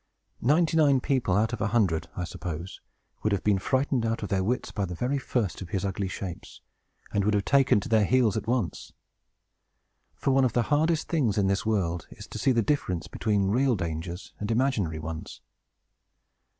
[0.41, 2.81] Ninety nine people out of a hundred, I suppose,
[3.21, 6.07] would have been frightened out of their wits by the very first of his ugly
[6.07, 6.59] shapes,
[7.13, 8.93] and would have taken to their heels at once.
[10.15, 13.49] For, one of the hardest things in this world is, to see the difference between
[13.51, 15.39] real dangers and imaginary ones.